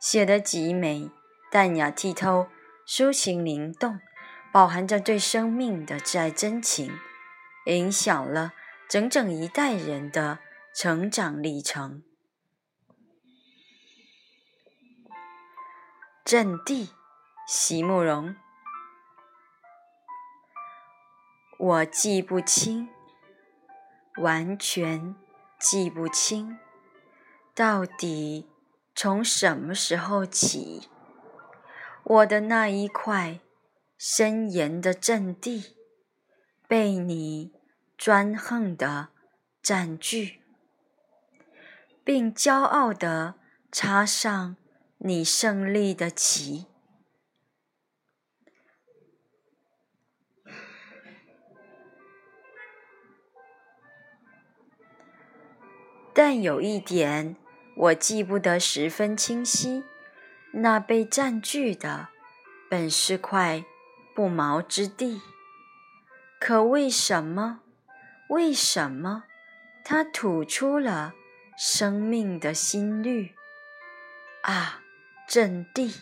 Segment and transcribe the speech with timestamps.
[0.00, 1.10] 写得极美，
[1.50, 2.48] 淡雅剔透，
[2.86, 4.00] 抒情灵动，
[4.50, 6.90] 饱含着对生命的挚爱真情，
[7.66, 8.54] 影响了
[8.88, 10.38] 整整一代人的
[10.74, 12.02] 成长历程。
[16.24, 16.94] 阵地，
[17.46, 18.34] 席慕容。
[21.58, 22.88] 我记不清，
[24.16, 25.14] 完全
[25.58, 26.58] 记不清，
[27.54, 28.48] 到底。
[28.94, 30.88] 从什么时候起，
[32.04, 33.40] 我的那一块
[33.96, 35.76] 森严的阵地
[36.68, 37.52] 被你
[37.96, 39.08] 专横的
[39.62, 40.42] 占据，
[42.04, 43.36] 并骄傲的
[43.72, 44.56] 插上
[44.98, 46.66] 你胜利的旗？
[56.12, 57.39] 但有一点。
[57.80, 59.84] 我记不得十分清晰，
[60.52, 62.08] 那被占据的
[62.68, 63.64] 本是块
[64.14, 65.22] 不毛之地，
[66.38, 67.60] 可为什么？
[68.28, 69.24] 为什么
[69.82, 71.14] 它吐出了
[71.56, 73.34] 生命的新绿？
[74.42, 74.82] 啊，
[75.26, 75.94] 阵地！